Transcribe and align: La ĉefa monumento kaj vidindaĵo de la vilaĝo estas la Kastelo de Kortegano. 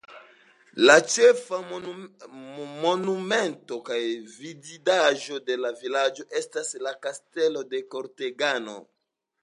La 0.85 0.93
ĉefa 1.15 1.59
monumento 2.85 3.79
kaj 3.91 3.99
vidindaĵo 4.39 5.41
de 5.51 5.61
la 5.65 5.75
vilaĝo 5.85 6.29
estas 6.43 6.77
la 6.87 6.99
Kastelo 7.07 7.67
de 7.77 7.87
Kortegano. 7.95 8.81